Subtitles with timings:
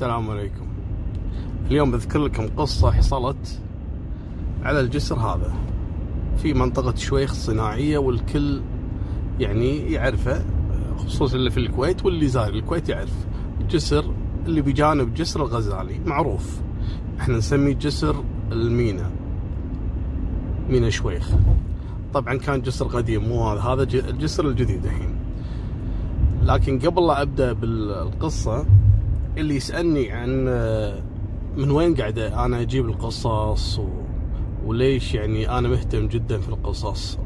[0.00, 0.66] السلام عليكم.
[1.66, 3.60] اليوم بذكر لكم قصة حصلت
[4.62, 5.54] على الجسر هذا.
[6.36, 8.60] في منطقة شويخ صناعية والكل
[9.40, 10.44] يعني يعرفه
[10.98, 13.12] خصوصا اللي في الكويت واللي زاير الكويت يعرف
[13.60, 14.04] الجسر
[14.46, 16.00] اللي بجانب جسر الغزالي.
[16.06, 16.60] معروف.
[17.20, 19.10] إحنا نسميه جسر المينا.
[20.68, 21.30] مينا شويخ.
[22.14, 23.60] طبعا كان جسر قديم مو هذا.
[23.60, 25.14] هذا الجسر الجديد الحين.
[26.42, 28.66] لكن قبل لا أبدأ بالقصة
[29.38, 30.44] اللي يسألني عن
[31.56, 33.88] من وين قاعد أنا أجيب القصص و...
[34.66, 37.18] وليش يعني أنا مهتم جدا في القصص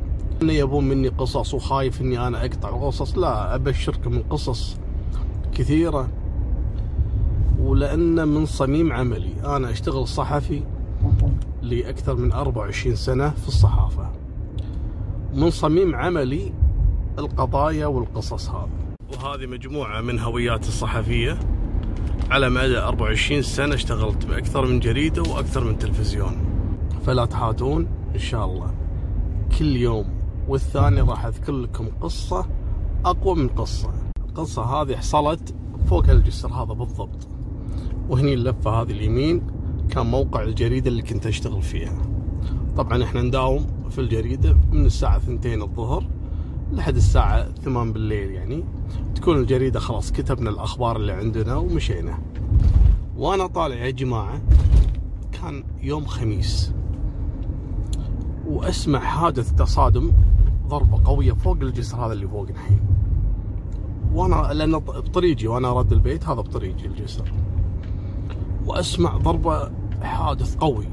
[0.43, 4.77] ان يبون مني قصص وخايف إني أنا أقطع القصص لا أبشركم من قصص
[5.55, 6.09] كثيرة.
[7.61, 10.63] ولأن من صميم عملي أنا أشتغل صحفي
[11.63, 14.13] لاكثر من 24 سنة في الصحافة.
[15.35, 16.53] من صميم عملي
[17.19, 18.69] القضايا والقصص هذه.
[19.13, 21.39] وهذه مجموعة من هوياتي الصحفية.
[22.31, 26.37] على مدى 24 سنة اشتغلت بأكثر من جريدة وأكثر من تلفزيون.
[27.07, 28.75] فلا تحاتون إن شاء الله.
[29.59, 30.05] كل يوم
[30.49, 32.47] والثاني راح أذكر لكم قصة
[33.05, 33.91] أقوى من قصة.
[34.29, 35.55] القصة هذه حصلت
[35.87, 37.29] فوق الجسر هذا بالضبط.
[38.09, 39.43] وهني اللفة هذه اليمين
[39.91, 41.99] كان موقع الجريدة اللي كنت أشتغل فيها.
[42.77, 46.07] طبعا إحنا نداوم في الجريدة من الساعة 2 الظهر.
[46.75, 48.65] لحد الساعة 8 بالليل يعني
[49.15, 52.19] تكون الجريدة خلاص كتبنا الأخبار اللي عندنا ومشينا.
[53.17, 54.43] وأنا طالع يا جماعة
[55.33, 56.73] كان يوم خميس.
[58.47, 60.13] وأسمع حادث تصادم
[60.69, 62.81] ضربة قوية فوق الجسر هذا اللي فوق الحين.
[64.13, 67.33] وأنا لأن بطريقي وأنا أرد البيت هذا بطريقي الجسر.
[68.67, 69.71] وأسمع ضربة
[70.03, 70.89] حادث قوي.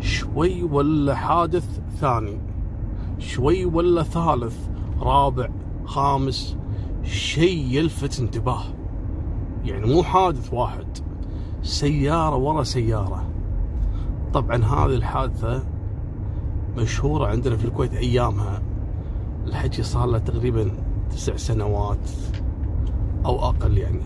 [0.00, 2.47] شوي ولا حادث ثاني.
[3.18, 4.68] شوي ولا ثالث
[5.00, 5.48] رابع
[5.84, 6.56] خامس
[7.04, 8.62] شيء يلفت انتباه.
[9.64, 10.86] يعني مو حادث واحد
[11.62, 13.24] سيارة ورا سيارة.
[14.34, 15.62] طبعا هذه الحادثة
[16.76, 18.62] مشهورة عندنا في الكويت أيامها.
[19.46, 20.70] الحكي صار له تقريبا
[21.10, 22.10] تسع سنوات
[23.26, 24.02] أو أقل يعني.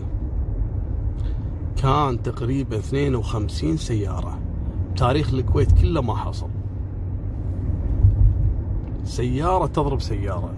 [1.75, 4.39] كان تقريبا 52 سيارة.
[4.95, 6.49] تاريخ الكويت كله ما حصل.
[9.03, 10.53] سيارة تضرب سيارة.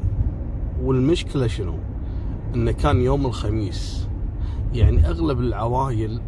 [0.83, 1.75] والمشكلة شنو؟
[2.55, 4.07] إنه كان يوم الخميس.
[4.73, 6.21] يعني أغلب العوائل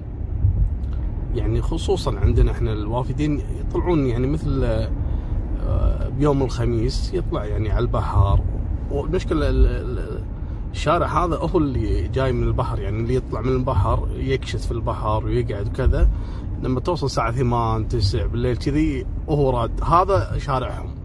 [1.36, 4.88] يعني خصوصا عندنا إحنا الوافدين يطلعون يعني مثل
[6.18, 8.40] بيوم الخميس يطلع يعني على البحر.
[8.92, 9.50] والمشكلة
[10.72, 12.80] الشارع هذا هو اللي جاي من البحر.
[12.80, 16.10] يعني اللي يطلع من البحر يكشت في البحر ويقعد وكذا.
[16.64, 19.84] لما توصل الساعة 8 9 بالليل كذي وهو راد.
[19.84, 20.97] هذا شارعهم.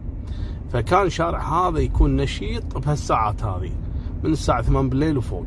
[0.73, 3.73] فكان شارع هذا يكون نشيط بهالساعات هذه
[4.25, 5.47] من الساعة 8 بالليل وفوق.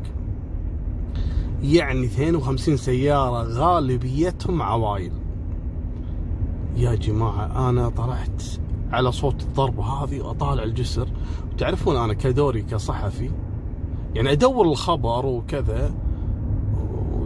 [1.62, 5.12] يعني 52 سيارة غالبيتهم عوائل
[6.76, 8.42] يا جماعة أنا طلعت
[8.92, 11.08] على صوت الضربة هذه وأطالع الجسر.
[11.52, 13.30] وتعرفون أنا كدوري كصحفي
[14.14, 15.94] يعني أدور الخبر وكذا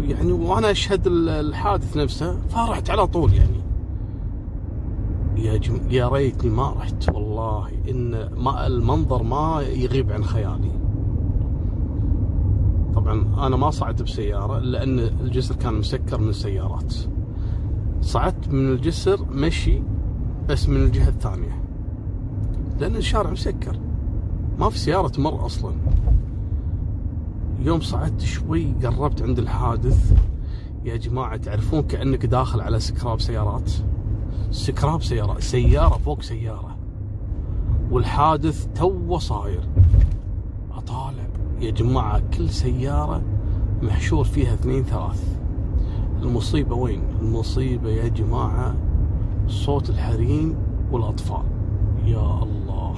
[0.00, 3.69] يعني وأنا أشهد الحادث نفسه فرحت على طول يعني.
[5.36, 5.80] يا جم...
[5.90, 10.70] يا ريتني ما رحت والله إن ما المنظر ما يغيب عن خيالي.
[12.94, 16.94] طبعا أنا ما صعدت بسيارة لأن الجسر كان مسكر من السيارات.
[18.00, 19.82] صعدت من الجسر مشي
[20.48, 21.62] بس من الجهة الثانية.
[22.80, 23.78] لأن الشارع مسكر.
[24.58, 25.72] ما في سيارة تمر أصلا.
[27.60, 30.12] يوم صعدت شوي قربت عند الحادث.
[30.84, 33.72] يا جماعة تعرفون كأنك داخل على سكراب سيارات؟
[34.50, 36.76] سكراب سيارة سيارة فوق سيارة.
[37.90, 39.68] والحادث تو صاير.
[40.72, 41.28] أطالع
[41.60, 43.22] يا جماعة كل سيارة
[43.82, 45.38] محشور فيها اثنين ثلاث.
[46.22, 48.74] المصيبة وين؟ المصيبة يا جماعة
[49.48, 50.56] صوت الحريم
[50.92, 51.44] والأطفال.
[52.04, 52.94] يا الله.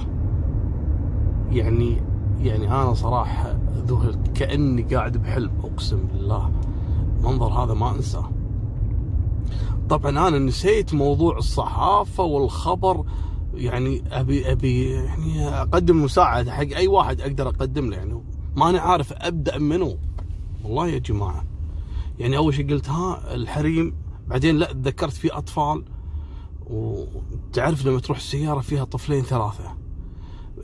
[1.51, 2.01] يعني
[2.41, 3.57] يعني أنا صراحة
[3.87, 6.51] ذهلت كأني قاعد بحلم أقسم بالله.
[7.19, 8.29] المنظر هذا ما أنساه.
[9.89, 13.05] طبعا أنا نسيت موضوع الصحافة والخبر.
[13.53, 17.97] يعني أبي أبي يعني أقدم مساعدة حق أي واحد أقدر أقدم له.
[17.97, 18.23] يعني
[18.55, 19.97] ماني عارف أبدأ منو.
[20.63, 21.45] والله يا جماعة.
[22.19, 23.95] يعني أول شيء قلت ها الحريم.
[24.27, 25.83] بعدين لا تذكرت في أطفال.
[26.67, 29.73] وتعرف لما تروح السيارة فيها طفلين ثلاثة.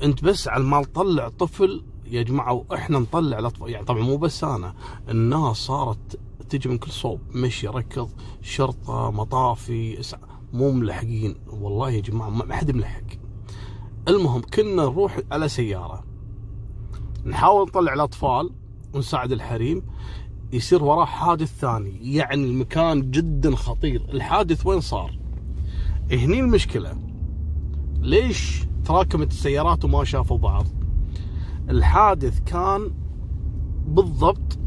[0.04, 1.83] أنت بس على ما تطلع طفل.
[2.06, 3.69] يا جماعة وإحنا نطلع الأطفال.
[3.69, 4.74] يعني طبعا مو بس أنا.
[5.10, 6.19] الناس صارت
[6.50, 8.10] تجي من كل صوب مشي ركض
[8.42, 10.01] شرطة مطافي
[10.54, 11.36] مو ملحقين.
[11.48, 13.04] والله يا جماعة ما حد ملحق.
[14.07, 16.04] المهم كنا نروح على سيارة.
[17.25, 18.50] نحاول نطلع الأطفال
[18.94, 19.81] ونساعد الحريم.
[20.54, 22.16] يصير وراه حادث ثاني.
[22.16, 24.06] يعني المكان جدا خطير.
[24.10, 25.19] الحادث وين صار؟
[26.12, 26.98] هني المشكلة.
[28.00, 30.66] ليش تراكمت السيارات وما شافوا بعض؟
[31.69, 32.92] الحادث كان
[33.88, 34.60] بالضبط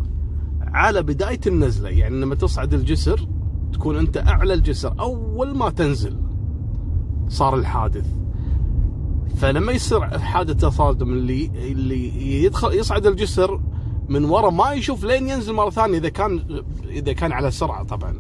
[0.74, 3.28] على بداية النزلة يعني لما تصعد الجسر
[3.72, 6.16] تكون أنت أعلى الجسر أول ما تنزل
[7.28, 8.06] صار الحادث.
[9.36, 13.60] فلما يصير حادث تصادم اللي اللي يدخل يصعد الجسر
[14.08, 18.14] من ورا ما يشوف لين ينزل مرة ثانية إذا كان إذا كان على سرعة طبعا.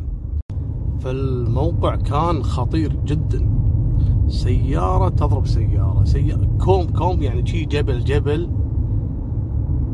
[1.00, 3.48] فالموقع كان خطير جدا.
[4.28, 8.50] سيارة تضرب سيارة سياره كوم كوم يعني شي جبل جبل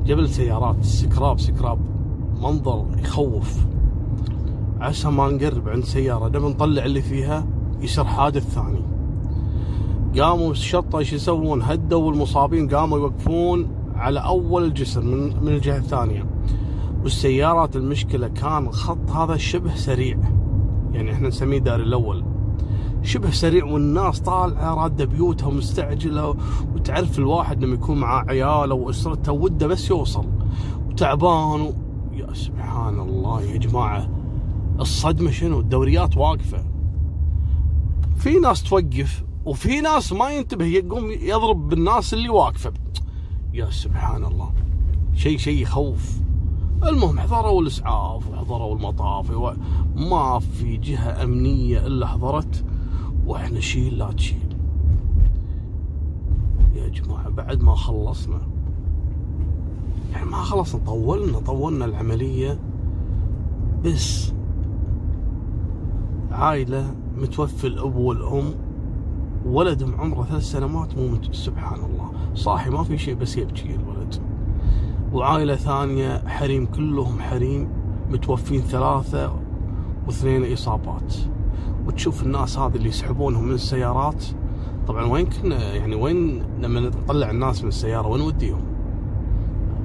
[0.04, 1.97] جبل سيارات سكراب سكراب.
[2.42, 3.56] منظر يخوف.
[4.80, 7.46] عسى ما نقرب عند سيارة لما نطلع اللي فيها
[7.80, 8.82] يصير حادث ثاني.
[10.20, 16.26] قاموا الشرطه إيش يسوون؟ هدوا المصابين قاموا يوقفون على أول الجسر من من الجهة الثانية.
[17.02, 20.18] والسيارات المشكلة كان خط هذا شبه سريع.
[20.92, 22.24] يعني إحنا نسميه دار الأول.
[23.02, 26.34] شبه سريع والناس طالعة رادة بيوتها مستعجله
[26.74, 30.26] وتعرف الواحد لما يكون مع عياله وأسرته وده بس يوصل.
[30.88, 31.72] وتعبان.
[32.18, 34.08] يا سبحان الله يا جماعة.
[34.80, 36.64] الصدمة شنو؟ الدوريات واقفة.
[38.16, 42.72] في ناس توقف وفي ناس ما ينتبه يقوم يضرب بالناس اللي واقفة.
[43.52, 44.52] يا سبحان الله.
[45.14, 46.20] شيء شيء يخوف.
[46.82, 49.56] المهم حضروا الإسعاف وحضروا المطافي
[49.96, 52.64] ما في جهة أمنية إلا حضرت.
[53.26, 54.56] وإحنا شيل لا تشيل
[56.74, 58.40] يا جماعة بعد ما خلصنا
[60.24, 62.58] ما خلصنا طولنا طولنا العملية
[63.84, 64.32] بس
[66.30, 68.44] عائلة متوفي الاب والام
[69.46, 71.22] ولدهم عمره ثلاث سنوات مو.
[71.32, 74.14] سبحان الله صاحي ما في شيء بس يبكي الولد
[75.12, 77.68] وعائلة ثانية حريم كلهم حريم
[78.10, 79.32] متوفين ثلاثة
[80.06, 81.14] واثنين إصابات
[81.86, 84.24] وتشوف الناس هذه اللي يسحبونهم من السيارات
[84.88, 88.60] طبعا وين كنا يعني وين لما نطلع الناس من السيارة وين نوديهم؟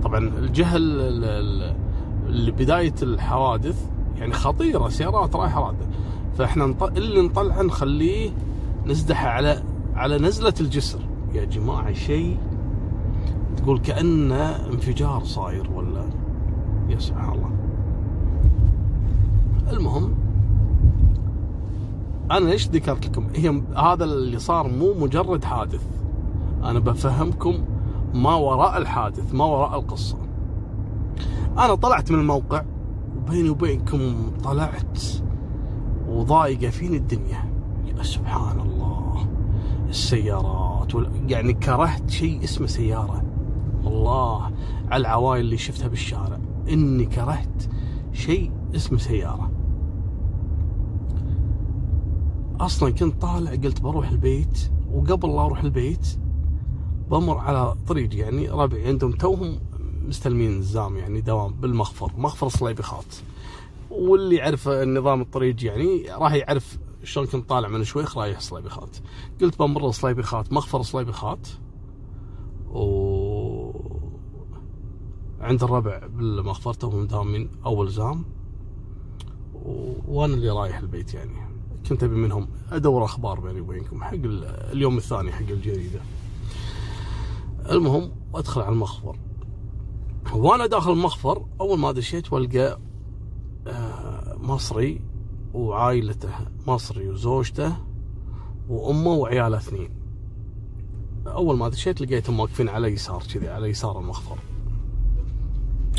[0.03, 5.85] طبعا الجهه اللي بداية الحوادث يعني خطيرة سيارات رايحة راده
[6.37, 6.75] فإحنا.
[6.97, 8.31] اللي نطلعه نخليه
[8.85, 9.63] نزدح على
[9.95, 10.99] على نزلة الجسر.
[11.33, 12.37] يا جماعة شيء
[13.57, 16.05] تقول كأنه انفجار صاير ولا؟
[16.89, 17.49] يا سبحان الله.
[19.71, 20.15] المهم
[22.31, 25.85] أنا ليش ذكرت لكم؟ هي هذا اللي صار مو مجرد حادث.
[26.63, 27.53] أنا بفهمكم
[28.13, 30.17] ما وراء الحادث ما وراء القصة.
[31.57, 32.63] أنا طلعت من الموقع
[33.17, 35.01] وبيني وبينكم طلعت
[36.07, 37.53] وضايقة فيني الدنيا.
[37.97, 39.27] يا سبحان الله
[39.89, 40.93] السيارات
[41.27, 43.23] يعني كرهت شيء اسمه سيارة.
[43.87, 44.51] الله
[44.91, 46.39] على العوائل اللي شفتها بالشارع.
[46.69, 47.69] إني كرهت
[48.11, 49.51] شيء اسمه سيارة.
[52.59, 56.19] أصلا كنت طالع قلت بروح البيت وقبل لا أروح البيت
[57.09, 59.59] بمر على طريق يعني ربعي عندهم توهم
[60.07, 63.15] مستلمين الزام يعني دوام بالمخفر مخفر صليبخات
[63.91, 68.97] واللي يعرف النظام الطريق يعني راح يعرف شلون كنت طالع من شويخ رايح صليبخات
[69.41, 71.47] قلت بمر صليبخات مخفر صليبخات
[72.69, 73.23] و
[75.43, 78.25] عند الربع بالمخفر توهم دامين أول زام.
[80.07, 81.31] وأنا اللي رايح البيت يعني.
[81.89, 84.17] كنت أبي منهم أدور أخبار بيني وبينكم حق
[84.71, 86.01] اليوم الثاني حق الجريدة.
[87.71, 89.15] المهم أدخل على المخفر.
[90.33, 92.79] وأنا داخل المخفر أول ما دشيت والقى
[93.67, 95.01] آه، مصري
[95.53, 96.29] وعائلته
[96.67, 97.75] مصري وزوجته
[98.69, 99.89] وأمه وعياله اثنين.
[101.27, 104.37] أول ما دشيت لقيتهم واقفين على يسار كذي على يسار المخفر.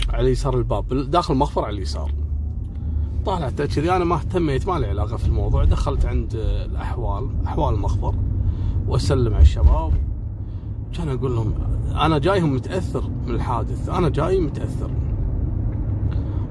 [0.09, 1.11] على يسار الباب.
[1.11, 2.13] داخل المخفر على اليسار.
[3.27, 5.65] طالعت كذي أنا ما اهتميت ما لي علاقة في الموضوع.
[5.65, 8.15] دخلت عند الأحوال أحوال المخفر.
[8.87, 10.04] وأسلم على الشباب.
[10.95, 11.55] كان أقول لهم
[12.01, 14.91] أنا جايهم متأثر من الحادث أنا جاي متأثر.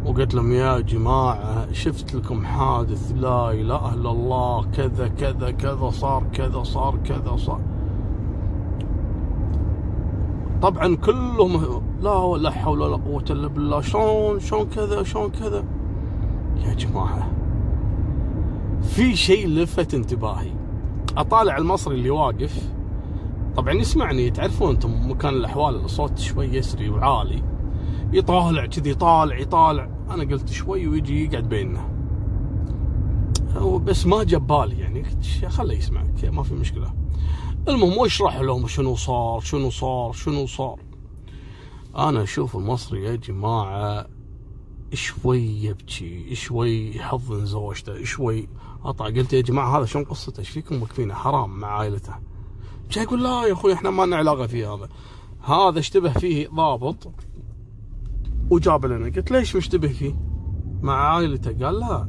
[0.06, 6.24] وقلت لهم يا جماعة شفت لكم حادث لا إله إلا الله كذا كذا كذا صار
[6.34, 7.60] كذا صار كذا صار.
[10.62, 15.64] طبعا كلهم لا ولا حول ولا قوة إلا بالله شلون شلون كذا شلون كذا؟
[16.66, 17.32] يا جماعة
[18.82, 20.52] في شيء لفت انتباهي.
[21.18, 22.70] أطالع المصري اللي واقف
[23.56, 27.44] طبعا يسمعني تعرفون أنتم مكان الأحوال الصوت شوي يسري وعالي.
[28.14, 29.90] يطالع كذي يطالع يطالع.
[30.10, 31.90] أنا قلت شوي ويجي يقعد بيننا.
[33.84, 35.02] بس ما جاب بالي يعني.
[35.02, 36.94] قلت خله يسمع ما في مشكلة.
[37.68, 40.80] المهم واشرح لهم؟ شنو صار؟ شنو صار؟ شنو صار؟
[41.96, 44.06] أنا أشوف المصري يا جماعة
[44.94, 48.48] شوي يبكي شوي يحضن زوجته شوي.
[48.84, 52.33] أطلع قلت يا جماعة هذا شلون قصته؟ إيش فيكم واقفينه حرام مع عائلته.
[52.92, 54.90] جاي يقول لا يا أخوي إحنا ما لنا علاقة فيه هذا.
[55.42, 57.12] هذا اشتبه فيه ضابط
[58.50, 59.06] وجاب لنا.
[59.06, 60.16] قلت ليش مشتبه فيه؟
[60.82, 61.66] مع عائلته.
[61.66, 62.08] قال لا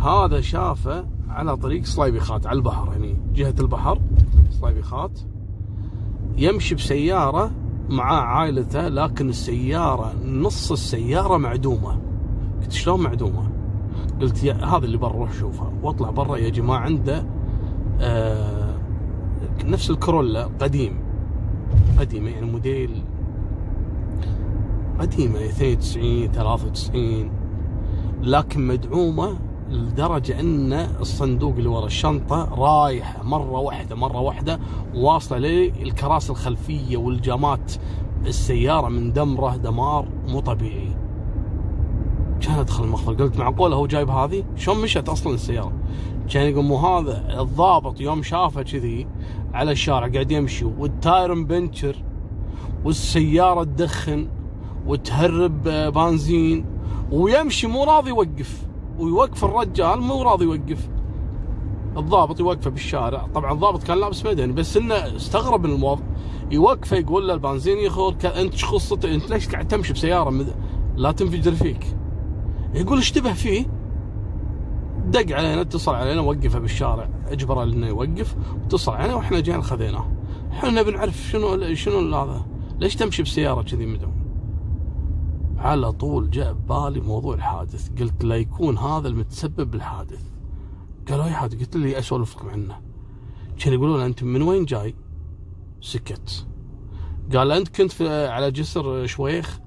[0.00, 4.00] هذا شافه على طريق صليبيخات على البحر هني جهة البحر
[4.60, 5.20] صليبيخات
[6.36, 7.50] يمشي بسيارة
[7.88, 12.00] مع عائلته لكن السيارة نص السيارة معدومة.
[12.62, 13.50] قلت شلون معدومة؟
[14.20, 15.72] قلت يا هذا اللي بروح شوفها.
[15.82, 17.26] واطلع برا يا جماعة عنده
[18.00, 18.59] آه
[19.64, 21.00] نفس الكرولا قديم.
[21.98, 23.02] قديمه يعني موديل
[25.00, 27.30] قديمه 92 93
[28.22, 29.38] لكن مدعومة
[29.70, 34.60] لدرجة أن الصندوق اللي ورا الشنطة رايحه مرة واحدة مرة واحدة
[34.94, 37.72] واصلة للكراسي الخلفية والجامات
[38.26, 40.96] السيارة من دمرة دمار مو طبيعي.
[42.40, 45.72] كان أدخل المخفر قلت معقولة هو جايب هذه؟ شلون مشت أصلا السيارة؟
[46.30, 49.06] كان يقول مو هذا الضابط يوم شافه كذي
[49.54, 51.96] على الشارع قاعد يمشي والتاير مبنشر
[52.84, 54.28] والسيارة تدخن
[54.86, 56.66] وتهرب بنزين
[57.12, 58.66] ويمشي مو راضي يوقف
[58.98, 60.88] ويوقف الرجال مو راضي يوقف.
[61.96, 63.26] الضابط يوقفه بالشارع.
[63.34, 66.02] طبعا الضابط كان لابس مدني بس إنه استغرب من الموظف
[66.50, 70.46] يوقفه يقول له البنزين يخور أنت إيش أنت ليش قاعد تمشي بسيارة.
[70.96, 71.96] لا تنفجر فيك.
[72.74, 73.66] يقول اشتبه فيه؟
[75.10, 77.08] دق علينا اتصل علينا وقفه بالشارع.
[77.26, 78.36] اجبره إنه يوقف.
[78.64, 80.12] اتصل علينا وإحنا جينا خذيناه.
[80.52, 82.46] إحنا بنعرف شنو شنو هذا.
[82.78, 84.12] ليش تمشي بسيارة كذي مدون
[85.58, 88.00] على طول جاء ببالي موضوع الحادث.
[88.00, 90.22] قلت لا يكون هذا المتسبب بالحادث
[91.08, 92.80] قالوا أي حادث؟ قلت لي اسولف لكم عنه.
[93.58, 94.94] كانوا يقولون أنت من وين جاي؟
[95.80, 96.46] سكت.
[97.34, 99.60] قال أنت كنت على جسر شويخ؟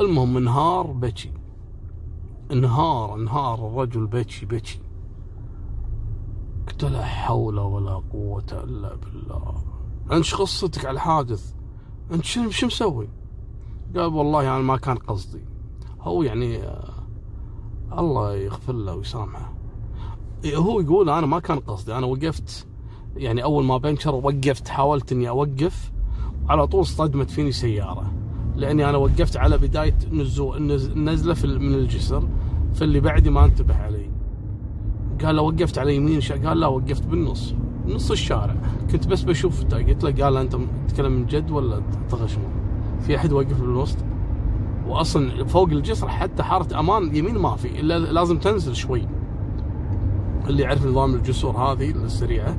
[0.00, 1.32] المهم انهار بكي.
[2.52, 4.80] انهار انهار الرجل بكي بكي
[6.68, 9.64] قلت لا حول ولا قوة إلا بالله.
[10.12, 11.52] انت شو قصتك على الحادث
[12.12, 13.08] انت شو شو مسوي؟
[13.96, 15.44] قال والله يعني ما كان قصدي.
[16.00, 16.92] هو يعني آه،
[17.98, 19.52] الله يغفر له ويسامحه.
[20.44, 22.66] إيه، هو يقول أنا ما كان قصدي أنا وقفت.
[23.16, 25.92] يعني أول ما بنشر وقفت حاولت إني أوقف.
[26.48, 28.12] على طول صدمت فيني سيارة.
[28.56, 30.62] لأني أنا وقفت على بداية نزول
[30.96, 32.28] نزلة من الجسر.
[32.74, 34.10] فاللي بعدي ما انتبه علي.
[35.24, 37.54] قال له وقفت على يمين قال لا وقفت بالنص.
[37.86, 38.56] نص الشارع.
[38.92, 40.56] كنت بس بشوف قلت له قال انت
[40.88, 42.48] تتكلم من جد ولا تغشمر
[43.00, 43.96] في أحد واقف بالوسط؟
[44.88, 49.06] واصلا فوق الجسر حتى حارة أمان يمين ما في إلا لازم تنزل شوي.
[50.46, 52.56] اللي يعرف نظام الجسور هذه السريعة.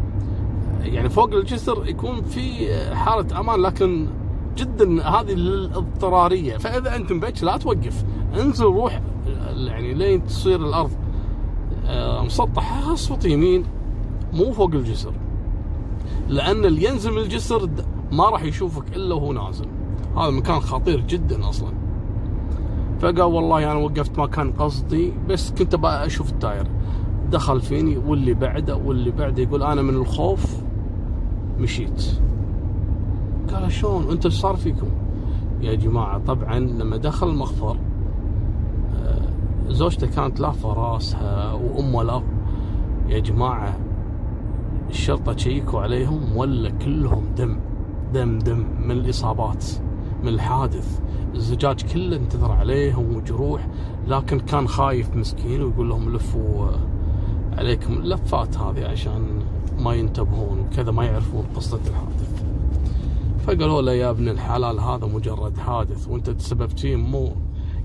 [0.81, 4.07] يعني فوق الجسر يكون في حاله أمان لكن
[4.57, 6.57] جدا هذه الاضطرارية.
[6.57, 8.05] فإذا أنت مبيت لا توقف.
[8.41, 9.01] انزل روح
[9.67, 10.91] يعني لين تصير الأرض
[11.85, 13.63] آه، مسطحة اصوت يمين
[14.33, 15.13] مو فوق الجسر.
[16.27, 17.69] لأن اللي ينزل من الجسر
[18.11, 19.67] ما راح يشوفك إلا وهو نازل.
[20.17, 21.73] هذا مكان خطير جدا أصلا.
[22.99, 26.67] فقال والله أنا يعني وقفت ما كان قصدي بس كنت أشوف التاير
[27.31, 30.61] دخل فيني واللي بعده واللي بعده يقول أنا من الخوف
[31.59, 32.05] مشيت.
[33.53, 34.87] قال شلون؟ أنت صار فيكم؟
[35.61, 37.77] يا جماعة طبعا لما دخل المخفر
[39.71, 42.23] زوجته كانت لافه راسها وامه لاف
[43.09, 43.77] يا جماعة
[44.89, 47.59] الشرطة تشيكوا عليهم ولا كلهم دم؟
[48.13, 49.65] دم دم من الإصابات
[50.23, 50.99] من الحادث.
[51.35, 53.67] الزجاج كله انتظر عليهم وجروح
[54.07, 56.67] لكن كان خايف مسكين ويقول لهم لفوا
[57.57, 59.43] عليكم اللفات هذه عشان
[59.79, 62.43] ما ينتبهون وكذا ما يعرفون قصة الحادث.
[63.47, 67.31] فقالوا له يا ابن الحلال هذا مجرد حادث وانت تسببت فيه مو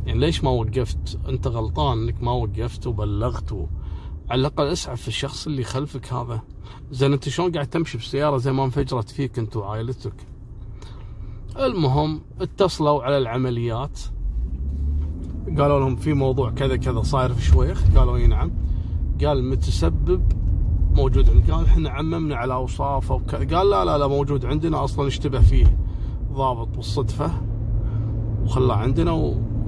[0.06, 3.68] يعني ليش ما وقفت؟ انت غلطان انك ما وقفت وبلغت
[4.30, 6.42] على الأقل اسعف الشخص اللي خلفك هذا.
[6.90, 10.14] زين انت شلون قاعد تمشي بسيارة زي ما انفجرت فيك انت وعائلتك؟
[11.56, 14.00] المهم اتصلوا على العمليات.
[15.58, 17.84] قالوا لهم في موضوع كذا كذا صاير في شويخ.
[17.96, 18.52] قالوا إي نعم.
[19.20, 20.32] قال المتسبب
[20.92, 21.56] موجود عندنا.
[21.56, 25.78] قال إحنا عممنا على أوصافه وكذا قال لا لا لا موجود عندنا أصلا اشتبه فيه.
[26.32, 27.30] ضابط بالصدفة
[28.44, 29.10] وخلاه عندنا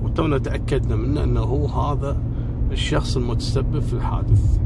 [0.02, 2.16] وتونا تأكدنا منه إنه هو هذا
[2.72, 4.58] الشخص المتسبب في الحادث.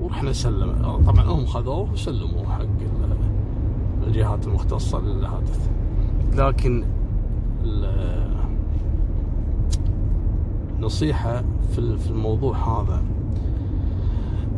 [0.00, 1.02] ورحنا سلم.
[1.06, 2.66] طبعا هم خذوه وسلموه حق
[4.06, 5.70] الجهات المختصة للحادث.
[6.34, 6.84] لكن
[10.80, 13.02] نصيحة في الموضوع هذا.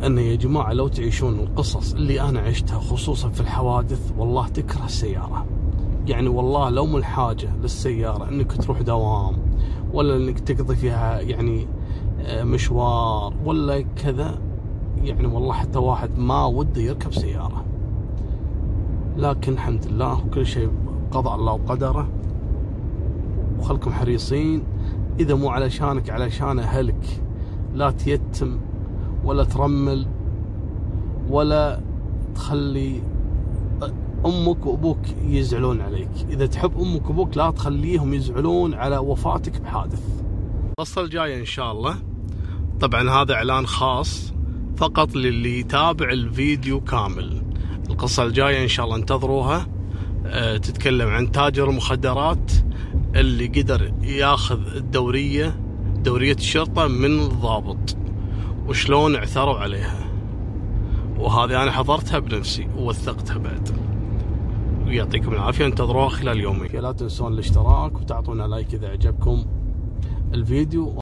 [0.05, 5.45] أن يا جماعة لو تعيشون القصص اللي أنا عشتها خصوصا في الحوادث والله تكره السيارة.
[6.09, 9.37] يعني والله لو من الحاجة للسيارة أنك تروح دوام
[9.93, 11.67] ولا إنك تقضي فيها يعني
[12.21, 14.39] آه، مشوار ولا كذا
[15.03, 17.65] يعني والله حتى واحد ما وده يركب سيارة.
[19.17, 20.71] لكن الحمد لله وكل شيء
[21.11, 22.07] قضاء الله وقدره
[23.59, 24.63] وخلكم حريصين.
[25.19, 27.21] إذا مو علشانك علشان أهلك.
[27.73, 28.59] لا تيتم
[29.25, 30.05] ولا ترمل
[31.29, 31.79] ولا
[32.35, 33.01] تخلي
[34.25, 36.11] أمك وأبوك يزعلون عليك.
[36.29, 40.01] إذا تحب أمك وأبوك لا تخليهم يزعلون على وفاتك بحادث.
[40.79, 41.95] القصة الجايه إن شاء الله.
[42.79, 44.33] طبعا هذا إعلان خاص
[44.77, 47.41] فقط للي يتابع الفيديو كامل.
[47.89, 49.67] القصة الجاية إن شاء الله انتظروها.
[50.25, 52.51] أه تتكلم عن تاجر المخدرات
[53.15, 55.59] اللي قدر ياخذ الدورية
[55.95, 57.97] دورية الشرطة من الضابط.
[58.67, 60.09] وشلون اعثروا عليها.
[61.17, 63.69] وهذه أنا حضرتها بنفسي ووثقتها بعد.
[64.89, 69.45] ويعطيكم العافية انتظروها خلال يومين لا تنسون الاشتراك وتعطونا لايك إذا عجبكم
[70.33, 70.93] الفيديو.